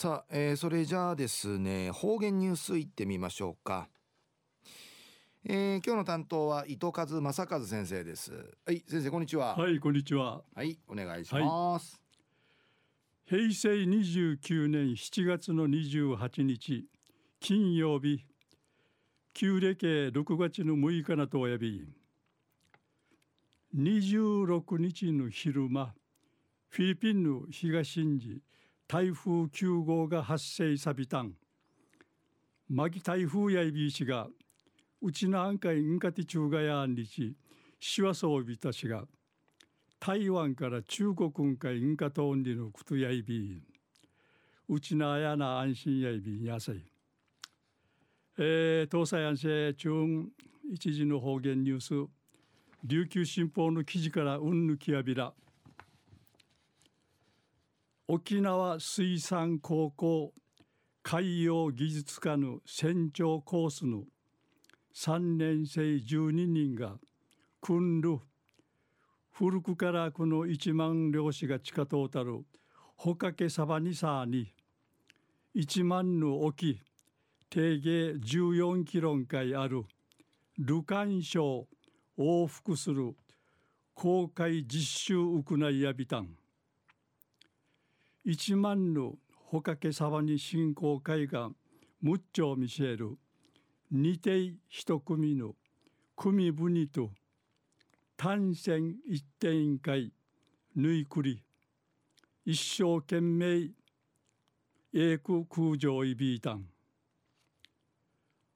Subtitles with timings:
[0.00, 3.90] さあ、えー、それじゃあですね方言ニュースいってみましょうか、
[5.44, 8.32] えー、今日の担当は伊藤和正和先生です。
[8.64, 9.54] はい先生こんにちは。
[9.58, 10.40] はいこんにちは。
[10.54, 12.00] はいお願いします、
[13.30, 16.86] はい、平成29年7月の28日
[17.38, 18.24] 金曜日
[19.34, 21.86] 旧暦6月の6日なとおやび。
[23.76, 25.92] 26日の昼間
[26.70, 28.40] フィリピンの東インジ
[28.90, 31.34] 台風9号が発生さびたん。
[32.68, 34.26] マギ台風やいびいしが
[35.00, 37.36] うちの案外んかて中がやんりち
[37.78, 39.04] しわそうびたしが
[40.00, 43.62] 台湾から中国んかいんかとんりのくとやいび
[44.68, 46.84] うちなやな安心やいびんやさい。
[48.38, 49.92] えー、東西安政中
[50.72, 52.10] 一時の方言ニュース。
[52.82, 55.32] 琉球新報の記事からうんぬきやびら。
[58.12, 60.32] 沖縄水産高校
[61.04, 64.02] 海洋技術科の船長コースの
[64.96, 66.94] 3年生12人が
[67.60, 68.18] 訓る
[69.30, 72.44] 古くからこの1万漁師が地下トータル
[72.96, 74.52] ほかけサバニサーに
[75.54, 76.80] 1万の沖
[77.48, 79.84] 定芸14キロんかいある
[80.58, 81.68] ルカン礁
[82.18, 83.14] 往復する
[83.94, 86.39] 公開実習ウクナイヤビタン
[88.24, 89.14] 一万の
[89.46, 91.50] ほかけ沢に信仰会が
[92.02, 93.18] むっちょ見せる。
[93.90, 95.54] 二定一組の
[96.16, 97.10] 組ぶにと
[98.16, 100.12] 単線一点会
[100.76, 101.42] ぬいくり。
[102.44, 103.70] 一生懸命
[104.92, 106.64] 英空空上いびいたん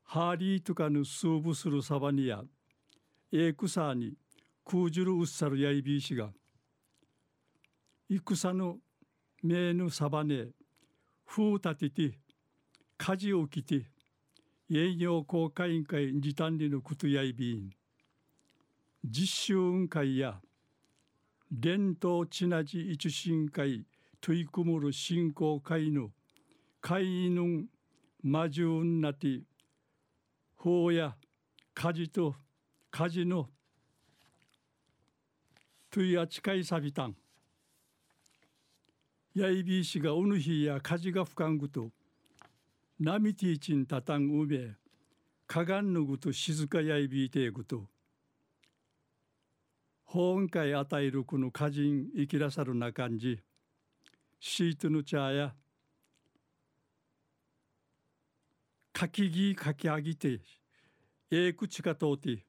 [0.04, 2.42] ハーリーとかぬスーブするサバニや
[3.32, 4.14] 英草に
[4.64, 6.30] 空じるうっさるやいびいしが。
[8.08, 8.78] 戦の
[9.46, 10.46] 名のサバネ
[11.26, 12.18] 風立てて
[12.96, 13.82] 舵を切って
[14.72, 17.70] 営業公開委員会時短理のことやいびん。
[19.04, 20.40] 実習運会や
[21.52, 23.84] 伝統地なじ一新会
[24.22, 26.08] 取り組むる振興会の
[26.80, 27.64] 会員の
[28.22, 29.42] 魔獣なて
[30.56, 31.16] 法や
[31.74, 32.34] 舵と
[32.90, 33.50] 舵の
[35.90, 37.14] といや近いさびたん。
[39.34, 41.90] やいびいしがうぬひやかじがふかんぐと
[43.00, 44.77] なみていちんたたんうめ
[45.48, 47.86] かがんぬぐと静かやいびいてぐと。
[50.05, 53.40] 法音会与えるこの歌人生きらさるな感じ
[54.39, 55.52] シートの茶や
[58.92, 60.40] かきぎかきあぎて
[61.33, 62.45] ええくちかとうて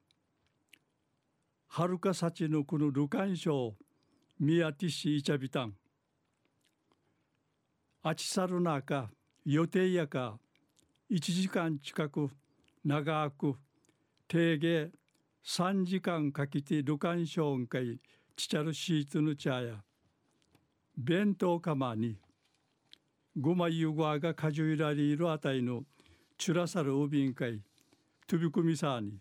[1.66, 3.74] はるかさちのこのルカンショウ
[4.38, 5.74] みやてしいちゃびたん。
[8.08, 9.10] あちさる中
[9.44, 10.38] 予定やか
[11.10, 12.30] 1時間近く
[12.84, 13.56] 長く
[14.28, 14.90] 定芸
[15.44, 17.98] 3時間かけてルカンション会
[18.36, 19.82] ちちゃるシートの茶や
[20.96, 22.16] 弁当釜に
[23.36, 25.82] ごまゆごあがかじゅいらりいるあたいの
[26.38, 27.60] チュラサルウビン会
[28.28, 29.18] 飛び込みさに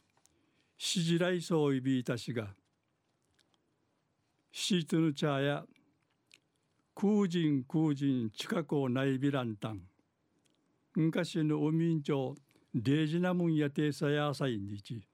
[0.78, 2.50] しじらいそういびいたしが
[4.52, 5.63] シートの茶や
[6.98, 9.82] 空人空人近くをないびらんたん。
[10.96, 12.36] 昔のおみんちょ
[12.74, 15.06] デジなもんやてさやさいにち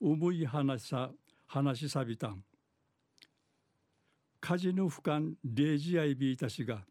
[0.00, 1.10] 重い話さ
[1.48, 2.44] 話さびたん。
[4.40, 6.84] 火事の俯瞰デジアイビーたしが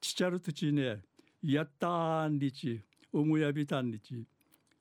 [0.00, 1.00] ちちゃるとちね
[1.42, 4.28] やったんりちおむやびたんりち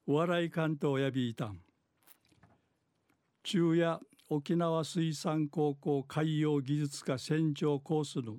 [0.05, 1.57] 笑い関東やびいたん。
[3.43, 3.99] 昼夜
[4.35, 8.37] 沖縄水産高校海洋技術科船長コースの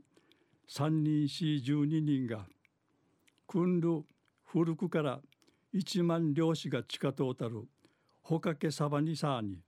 [0.69, 2.49] 3人し12人が
[3.47, 4.03] 訓る
[4.44, 5.21] 古くから
[5.72, 7.69] 1万漁師が地下トータル
[8.22, 9.60] ほかけサバニサーに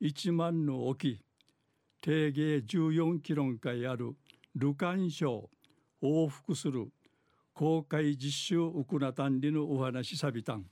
[0.00, 1.20] 1万の沖
[2.00, 4.14] 定芸14キロンかいある
[4.54, 5.50] ルカン礁
[6.00, 6.86] 往復する
[7.52, 10.66] 公開実習ウクナタンリのお話さびたん。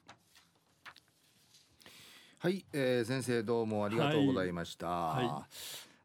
[2.43, 5.27] はい、えー、先生どうもありがとうございました、はい。
[5.27, 5.53] はい、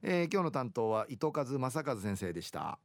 [0.03, 2.77] えー、今日の担当は糸数正和先生でした